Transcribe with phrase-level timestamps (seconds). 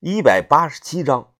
[0.00, 1.32] 一百八十七章，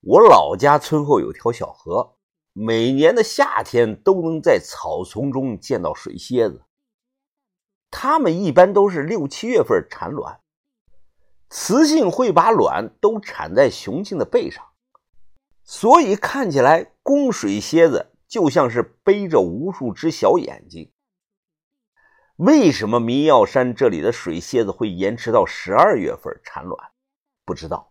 [0.00, 2.16] 我老家村后有条小河，
[2.54, 6.64] 每年的夏天都能在草丛中见到水蝎子。
[7.90, 10.40] 它们一般都是六七月份产卵，
[11.50, 14.64] 雌性会把卵都产在雄性的背上，
[15.62, 20.90] 所以看起来公水蝎子就像是背着无数只小眼睛。
[22.36, 26.90] 为什么迷药山这里的水蝎子会延迟到十二月份产卵？
[27.50, 27.90] 不知道，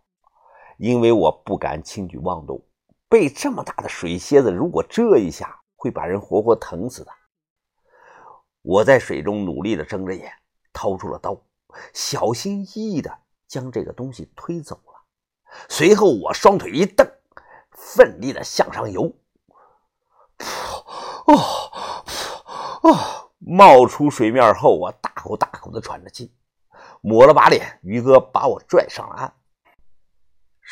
[0.78, 2.64] 因为我不敢轻举妄动。
[3.10, 7.12] 被这么大的水蝎子，如果这一下会把人活活疼死的。
[8.62, 10.32] 我在水中努力的睁着眼，
[10.72, 11.38] 掏出了刀，
[11.92, 13.14] 小心翼翼的
[13.46, 14.94] 将这个东西推走了。
[15.68, 17.06] 随后我双腿一蹬，
[17.72, 19.14] 奋力的向上游。
[20.38, 20.78] 噗
[21.26, 21.36] 哦
[22.06, 26.34] 噗哦，冒出水面后，我大口大口的喘着气，
[27.02, 29.34] 抹了把脸，于哥把我拽上了岸。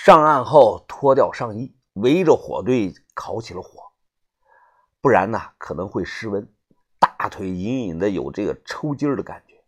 [0.01, 3.91] 上岸后脱掉上衣，围着火堆烤起了火，
[5.01, 6.55] 不然呢可能会失温。
[7.01, 9.65] 大腿隐隐的有这个抽筋的感觉。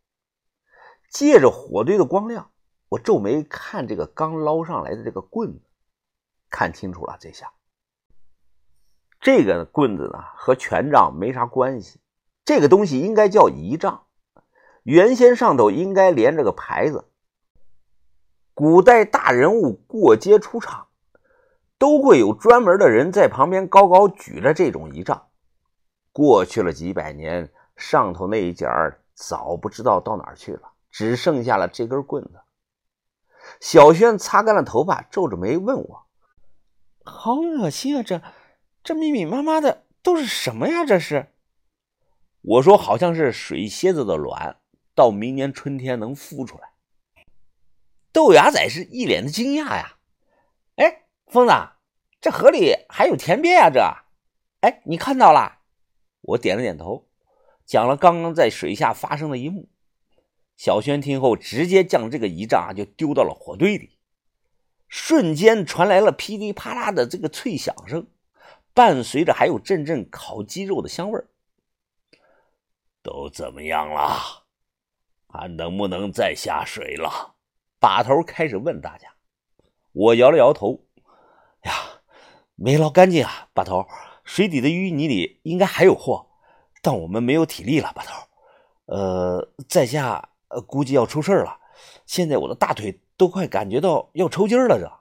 [1.10, 2.52] 借着火堆的光亮，
[2.90, 5.62] 我皱眉看这个刚捞上来的这个棍子，
[6.48, 7.52] 看清楚了，这下
[9.20, 12.00] 这个棍子呢和权杖没啥关系，
[12.44, 14.06] 这个东西应该叫仪仗，
[14.84, 17.09] 原先上头应该连着个牌子。
[18.60, 20.88] 古代大人物过街出场，
[21.78, 25.28] 都会有专门的人在旁边高高举着这种仪仗。
[26.12, 28.66] 过去了几百年，上头那一截
[29.14, 32.32] 早不知道到哪儿去了，只剩下了这根棍子。
[33.60, 36.06] 小轩擦干了头发，皱着眉问我
[37.02, 38.02] ：“好恶心啊！
[38.02, 38.20] 这
[38.84, 40.84] 这密密麻麻的都是什么呀？
[40.84, 41.28] 这是？”
[42.44, 44.58] 我说：“好像是水蝎子的卵，
[44.94, 46.68] 到明年春天能孵出来。”
[48.20, 49.96] 豆芽仔是一脸的惊讶呀！
[50.76, 51.54] 哎，疯子，
[52.20, 53.70] 这河里还有田鳖呀？
[53.70, 53.80] 这，
[54.60, 55.60] 哎，你看到了？
[56.20, 57.08] 我点了点头，
[57.64, 59.70] 讲了刚刚在水下发生的一幕。
[60.58, 63.98] 小轩听后，直接将这个仪仗就丢到了火堆里，
[64.86, 68.06] 瞬间传来了噼里啪啦的这个脆响声，
[68.74, 71.30] 伴随着还有阵阵烤鸡肉的香味儿。
[73.02, 74.44] 都怎么样了？
[75.26, 77.36] 还能不能再下水了？
[77.80, 79.08] 把头开始问大家，
[79.92, 80.84] 我摇了摇头，
[81.62, 81.72] 呀，
[82.54, 83.48] 没捞干净啊！
[83.54, 83.88] 把头，
[84.22, 86.26] 水底的淤泥里应该还有货，
[86.82, 87.90] 但我们没有体力了。
[87.94, 88.28] 把头，
[88.84, 90.28] 呃，在下
[90.66, 91.58] 估计要出事了。
[92.04, 94.78] 现在我的大腿都快感觉到要抽筋了。
[94.78, 94.92] 这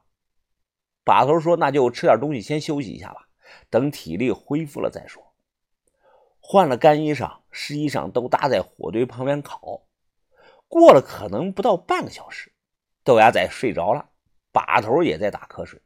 [1.04, 3.28] 把头说：“那就吃点东西，先休息一下吧，
[3.70, 5.34] 等体力恢复了再说。”
[6.40, 9.82] 换了干衣裳、湿衣裳，都搭在火堆旁边烤。
[10.70, 12.49] 过了可能不到半个小时。
[13.10, 14.10] 豆芽仔睡着了，
[14.52, 15.82] 把头也在打瞌睡，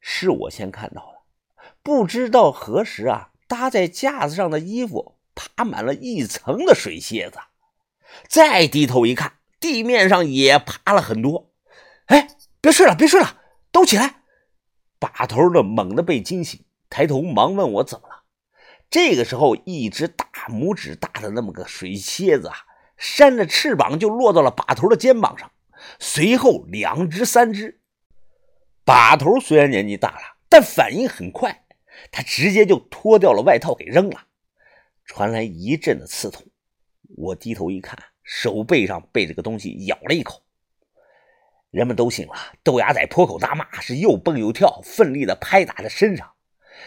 [0.00, 1.18] 是我先看到的。
[1.82, 7.38] 不知道何时啊，搭在架子上的衣服爬满了一层的水蝎子。
[8.26, 11.50] 再低头一看，地面上也爬了很多。
[12.06, 12.28] 哎，
[12.62, 14.22] 别睡了，别睡了，都起来！
[14.98, 18.22] 把头的猛地被惊醒，抬头忙问我怎么了。
[18.88, 22.56] 这个时候，一只大拇指大的那么个水蝎子啊，
[22.96, 25.50] 扇着翅膀就落到了把头的肩膀上。
[25.98, 27.80] 随后，两只、三只，
[28.84, 31.64] 把头虽然年纪大了，但反应很快，
[32.10, 34.26] 他直接就脱掉了外套给扔了，
[35.04, 36.46] 传来一阵的刺痛。
[37.16, 40.42] 我低头一看，手背上被这个东西咬了一口。
[41.70, 46.32] 人们都醒了，豆芽仔破口大骂，是又蹦又跳，奋力的拍打着身上。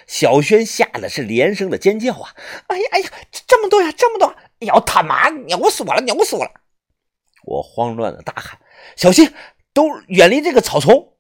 [0.08, 2.34] 小轩吓得是连声的尖叫啊！
[2.68, 3.10] 哎呀哎呀，
[3.46, 4.34] 这么多呀，这么多！
[4.60, 6.52] 哎呀，他妈，咬死我了，咬死我了！
[7.44, 8.60] 我慌乱的大喊。
[8.96, 9.32] 小心，
[9.74, 11.14] 都远离这个草丛。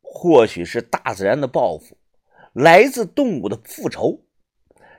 [0.00, 1.96] 或许是大自然的报复，
[2.52, 4.24] 来自动物的复仇。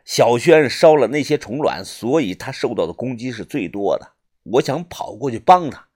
[0.04, 4.14] 小轩烧了那些虫卵，所以他受到的攻击是最多的。
[4.44, 5.88] 我想跑过去帮他，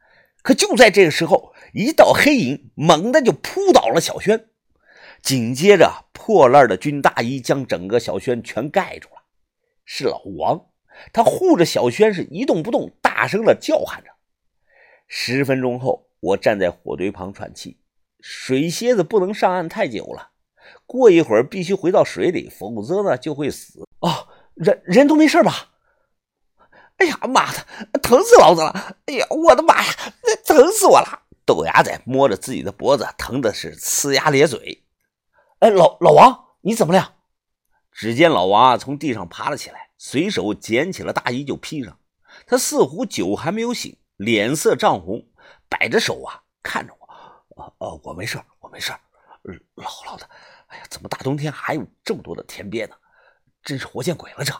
[0.41, 4.47] 可就在这个时候，一道黑影猛地就扑倒了小轩，
[5.21, 9.23] 紧接着破烂的军大衣将整个小轩全盖住了。
[9.83, 10.67] 是老王，
[11.11, 14.11] 他护着小轩是一动不动，大声的叫喊着。
[15.07, 17.79] 十分钟后，我站在火堆旁喘气。
[18.19, 20.31] 水蝎子不能上岸太久了，
[20.85, 23.87] 过一会儿必须回到水里，否则呢就会死。
[23.99, 25.69] 哦，人人都没事吧？
[26.97, 28.97] 哎呀妈的，疼死老子了！
[29.05, 29.93] 哎呀，我的妈呀，
[30.43, 31.23] 疼死我了！
[31.45, 34.83] 豆芽仔摸着自己的脖子，疼的是呲牙咧嘴。
[35.59, 37.13] 哎，老老王，你怎么了？
[37.91, 41.99] 只见老王啊从地上爬了起来，随手捡起了大衣就披上。
[42.45, 43.95] 他似乎酒还没有醒。
[44.17, 45.25] 脸色涨红，
[45.69, 47.07] 摆着手啊，看着我。
[47.55, 48.91] 呃呃，我没事我没事
[49.75, 50.29] 姥姥的，
[50.67, 52.95] 哎呀，怎么大冬天还有这么多的田鳖呢？
[53.63, 54.43] 真是活见鬼了！
[54.43, 54.53] 这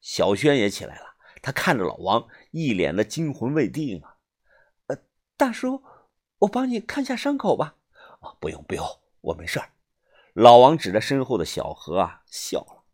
[0.00, 4.16] 小轩也起来了，他看着老王，一脸的惊魂未定啊。
[4.86, 4.96] 呃，
[5.36, 5.82] 大叔，
[6.38, 7.76] 我帮你看下伤口吧。
[8.20, 8.84] 啊，不用不用，
[9.20, 9.62] 我没事
[10.32, 12.84] 老王指着身后的小河啊，笑了。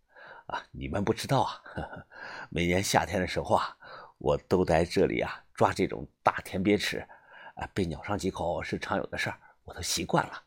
[0.47, 2.07] 啊，你们不知道啊，呵呵
[2.51, 3.77] 每年夏天的时候啊，
[4.19, 7.07] 我都在这里啊抓这种大田鳖吃，
[7.55, 10.45] 啊，被咬上几口是常有的事儿，我都习惯了。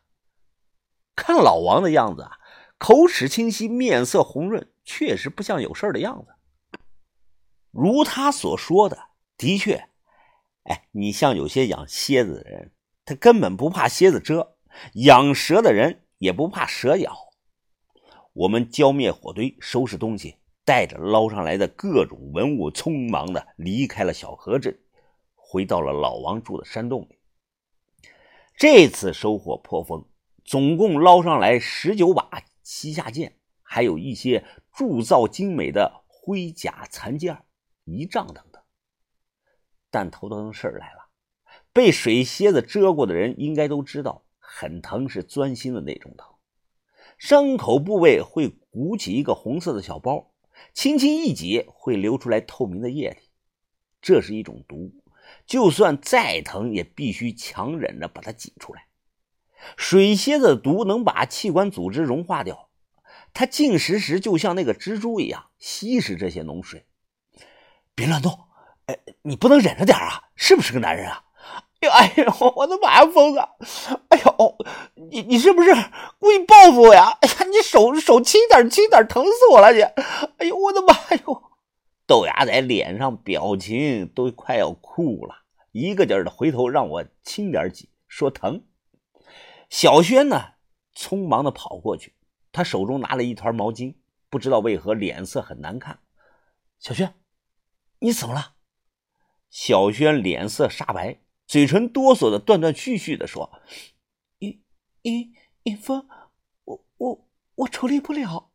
[1.14, 2.38] 看老王的样子啊，
[2.78, 6.34] 口齿清晰，面色红润，确实不像有事儿的样子。
[7.70, 9.88] 如他所说的，的确，
[10.64, 12.72] 哎，你像有些养蝎子的人，
[13.04, 14.56] 他根本不怕蝎子蛰；
[14.94, 17.28] 养蛇的人也不怕蛇咬。
[18.32, 20.38] 我们浇灭火堆，收拾东西，
[20.68, 24.78] 带着捞上来的各种文物，匆忙的离开了小河镇，
[25.34, 27.18] 回到了老王住的山洞里。
[28.54, 30.04] 这次收获颇丰。
[30.44, 37.44] 总共捞上来十九把西夏剑，还有一些铸造精美的盔甲残件、
[37.84, 38.62] 仪仗等等。
[39.90, 41.08] 但头疼的事来了，
[41.72, 46.28] 被水蝎子蛰过的人应该都知道，很疼是钻心的那种疼，
[47.16, 50.30] 伤口部位会鼓起一个红色的小包，
[50.72, 53.30] 轻轻一挤会流出来透明的液体，
[54.00, 54.92] 这是一种毒，
[55.46, 58.86] 就算再疼也必须强忍着把它挤出来。
[59.76, 62.70] 水蝎子毒能把器官组织融化掉，
[63.34, 66.86] 它进食时就像那个蜘蛛一样吸食这些脓水。
[67.94, 68.38] 别乱动，
[68.86, 70.30] 哎，你不能忍着点啊！
[70.36, 71.24] 是不是个男人啊？
[71.80, 73.40] 哎呦，我的妈呀，疯子！
[74.08, 74.56] 哎呦，
[75.10, 75.70] 你你是不是
[76.18, 77.16] 故意报复我呀？
[77.20, 79.72] 哎呀，你手手轻点，轻点，疼死我了！
[79.72, 80.94] 你，哎呦，我的妈
[81.26, 81.42] 哟！
[82.06, 85.34] 豆芽仔脸上表情都快要哭了，
[85.72, 88.64] 一个劲儿的回头让我轻点挤，说疼。
[89.68, 90.42] 小轩呢，
[90.96, 92.14] 匆忙的跑过去，
[92.52, 93.94] 他手中拿了一团毛巾，
[94.30, 95.98] 不知道为何脸色很难看。
[96.78, 97.14] 小轩，
[97.98, 98.54] 你怎么了？
[99.50, 103.50] 小轩脸色煞白，嘴唇哆嗦的断断续续的说
[105.08, 106.06] ：“尹尹尹峰，
[106.64, 108.50] 我我我处理不了。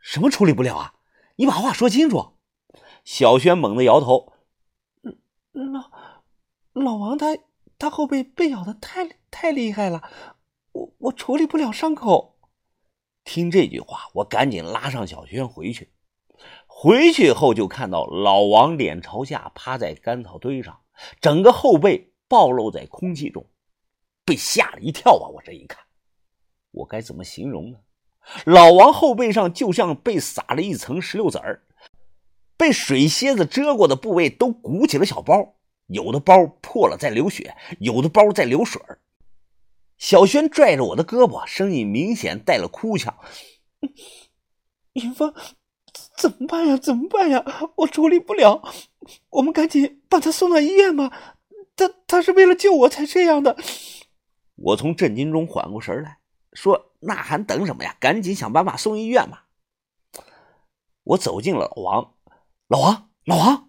[0.00, 0.94] 什么处理不了啊？
[1.36, 2.38] 你把话说清楚。”
[3.04, 4.32] 小轩猛地摇头
[5.52, 5.90] ：“老
[6.72, 7.36] 老王他
[7.78, 10.02] 他后背被咬的太……”太厉害了，
[10.72, 12.38] 我我处理不了伤口。
[13.22, 15.92] 听这句话，我赶紧拉上小轩回去。
[16.66, 20.80] 回去后就看到老王脸朝下趴在干草堆上，
[21.20, 23.46] 整个后背暴露在空气中，
[24.26, 25.30] 被吓了一跳啊！
[25.32, 25.78] 我这一看，
[26.72, 27.78] 我该怎么形容呢？
[28.44, 31.62] 老王后背上就像被撒了一层石榴籽儿，
[32.56, 35.54] 被水蝎子蛰过的部位都鼓起了小包，
[35.86, 38.98] 有的包破了在流血，有的包在流水儿。
[39.96, 43.16] 小轩拽着我的胳膊，声音明显带了哭腔
[44.94, 45.32] ：“云峰，
[46.18, 46.76] 怎么办呀？
[46.76, 47.44] 怎么办呀？
[47.76, 48.60] 我处理不了，
[49.30, 51.38] 我们赶紧把他送到医院吧。
[51.76, 53.56] 他他是为了救我才这样的。”
[54.56, 56.18] 我从震惊中缓过神来
[56.52, 57.96] 说：“那还等什么呀？
[58.00, 59.46] 赶紧想办法送医院吧。”
[61.04, 62.14] 我走进了老王，
[62.66, 63.68] 老王，老王，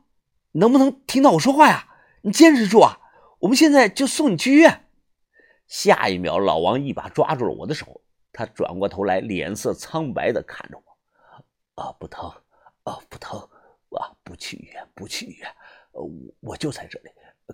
[0.53, 1.93] 能不能听到我说话呀？
[2.21, 2.99] 你坚持住啊！
[3.39, 4.89] 我们现在就送你去医院。
[5.67, 8.01] 下一秒，老王一把抓住了我的手，
[8.31, 10.97] 他转过头来，脸色苍白的看着我
[11.83, 12.29] ：“啊，不疼，
[12.83, 13.37] 啊，不疼，
[13.91, 15.47] 啊，不去医院，不去医院，
[15.91, 17.09] 我我就在这里，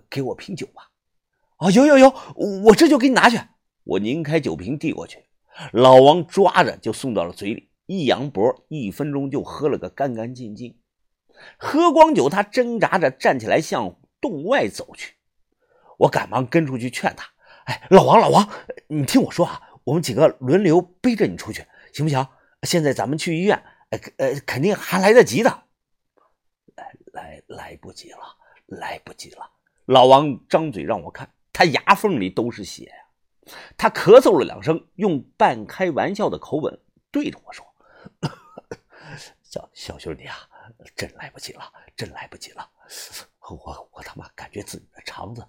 [0.08, 0.88] 给我瓶酒吧。
[1.56, 2.14] ”“啊，有有有，
[2.64, 3.38] 我这就给你拿去。”
[3.84, 5.24] 我拧开酒瓶递过去，
[5.72, 10.78] 老王抓着就送到了嘴里，一扬脖，一分钟就喝了个干干净净。
[11.58, 15.14] 喝光酒，他挣扎着站起来向洞外走去，
[15.98, 17.28] 我赶忙跟出去劝他。
[17.66, 18.48] 哎，老王，老王，
[18.88, 22.26] 你听我说啊，我们几个轮流背着你出去，行不行？
[22.62, 25.64] 现在咱们去医院，呃呃，肯定还来得及的。
[26.76, 28.18] 来来来不及了，
[28.66, 29.50] 来不及了！
[29.84, 32.96] 老王张嘴让我看，他牙缝里都是血呀。
[33.78, 36.78] 他咳嗽了两声，用半开玩笑的口吻
[37.10, 37.64] 对着我说
[39.42, 40.36] ：“小小兄弟啊，
[40.96, 42.68] 真来不及了，真来不及了。
[43.48, 45.46] 我我他妈感觉自己的肠子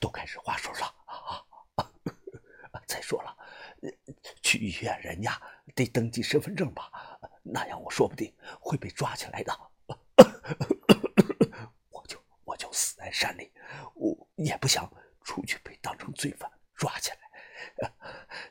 [0.00, 1.44] 都开始化水了啊。”
[2.86, 3.36] 再说了，
[4.42, 5.40] 去医院人家
[5.74, 6.90] 得登记身份证吧？
[7.42, 9.58] 那样我说不定会被抓起来的。
[11.90, 13.52] 我就我就死在山里，
[13.94, 14.90] 我也不想
[15.24, 17.18] 出去被当成罪犯抓起来。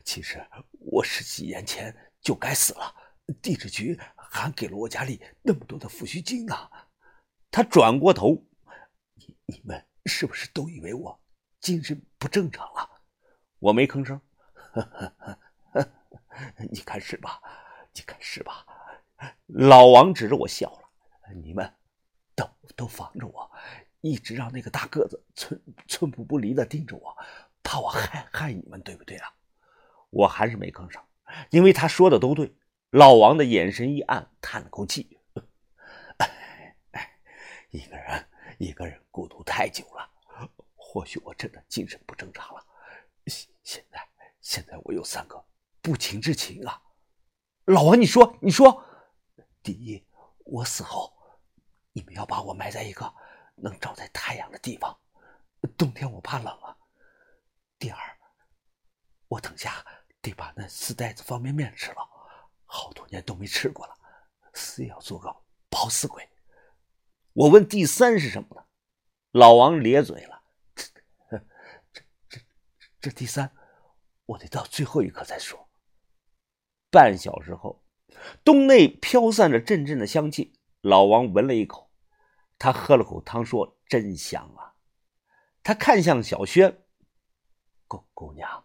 [0.03, 0.45] 其实
[0.79, 2.95] 我十几年前就该死了，
[3.41, 6.69] 地质局还给了我家里那么多的抚恤金呢。
[7.49, 8.45] 他转过头，
[9.15, 11.21] 你你们是不是都以为我
[11.59, 12.89] 精神不正常了？
[13.59, 14.19] 我没吭声。
[16.71, 17.41] 你看是吧？
[17.93, 18.65] 你看是吧？
[19.47, 20.89] 老王指着我笑了。
[21.35, 21.73] 你们
[22.35, 23.51] 都都防着我，
[24.01, 27.15] 一直让那个大个子寸寸步不离的盯着我，
[27.63, 29.33] 怕我害害你们，对不对啊？
[30.09, 31.01] 我还是没吭声，
[31.51, 32.53] 因为他说的都对。
[32.89, 35.17] 老王的眼神一暗，叹了口气
[36.17, 37.15] ：“哎，
[37.69, 38.27] 一个人
[38.57, 40.11] 一个人孤独太久了，
[40.75, 42.65] 或许我真的精神不正常了。
[43.27, 44.05] 现现在
[44.41, 45.41] 现在我有三个
[45.81, 46.81] 不情之请啊！
[47.65, 48.83] 老王，你说你说，
[49.63, 50.03] 第一，
[50.43, 51.13] 我死后。”
[51.93, 53.13] 你们要把我埋在一个
[53.61, 54.99] 能照在太阳的地方，
[55.77, 56.75] 冬天我怕冷啊。
[57.77, 58.17] 第二，
[59.27, 59.85] 我等下
[60.21, 62.09] 得把那四袋子方便面吃了，
[62.65, 63.95] 好多年都没吃过了，
[64.53, 65.35] 死也要做个
[65.69, 66.27] 饱死鬼。
[67.33, 68.65] 我问第三是什么呢？
[69.31, 70.43] 老王咧嘴了，
[70.75, 70.83] 这
[71.93, 72.41] 这这
[72.99, 73.55] 这第三，
[74.25, 75.69] 我得到最后一刻再说。
[76.89, 77.85] 半小时后，
[78.43, 80.59] 洞内飘散着阵阵的香气。
[80.81, 81.90] 老王闻了一口，
[82.61, 84.77] 他喝了口汤，说：“真香啊！”
[85.63, 86.85] 他看向小轩
[87.89, 88.63] ：“姑姑娘，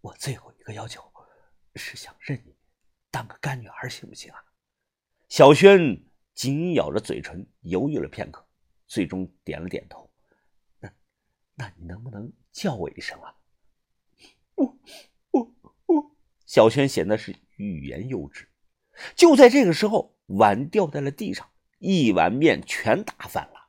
[0.00, 1.02] 我最后一个要求
[1.74, 2.56] 是想认你
[3.10, 4.42] 当个干女儿，行不行啊？”
[5.28, 6.02] 小轩
[6.34, 8.48] 紧咬着嘴唇，犹豫了片刻，
[8.86, 10.10] 最终点了点头。
[10.80, 10.90] “那，
[11.54, 13.36] 那你能不能叫我一声啊？”
[14.56, 14.78] 我、
[15.32, 15.54] 我、
[15.84, 16.16] 我……
[16.46, 18.50] 小轩显得是欲言又止。
[19.14, 20.16] 就在这个时候。
[20.28, 23.68] 碗掉在了地上，一碗面全打翻了。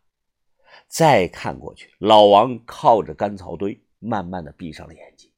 [0.88, 5.32] 再看过去，老王靠着干草堆，慢慢的闭上了眼睛。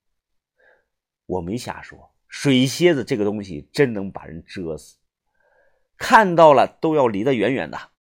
[1.25, 4.97] 我没瞎说，水蝎子这个东西真能把人蛰死，
[5.97, 7.91] 看到了都要离得远远的。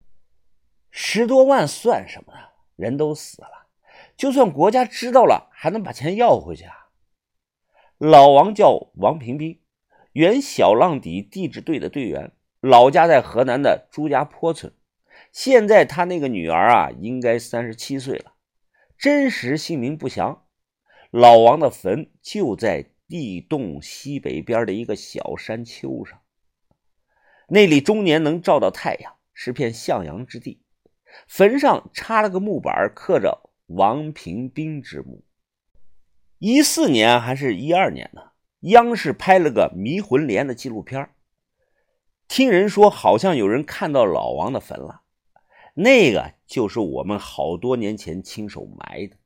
[0.91, 2.41] 十多万算什么呢？
[2.77, 3.69] 人都死了，
[4.17, 6.91] 就算国家知道了，还能把钱要回去啊？
[7.99, 9.61] 老王叫王平兵，
[10.13, 12.33] 原小浪底地质队的队员。
[12.61, 14.75] 老家在河南的朱家坡村，
[15.33, 18.35] 现在他那个女儿啊，应该三十七岁了，
[18.99, 20.45] 真实姓名不详。
[21.11, 26.21] 老王的坟就在地洞西北边的一个小山丘上，
[27.49, 30.63] 那里终年能照到太阳，是片向阳之地。
[31.27, 35.25] 坟上插了个木板，刻着王平兵之墓。
[36.39, 38.33] 一四年还是一二年呢？
[38.61, 41.11] 央视拍了个《迷魂连》的纪录片
[42.31, 45.01] 听人说，好像有人看到老王的坟了，
[45.75, 49.17] 那个就是我们好多年前亲手埋的。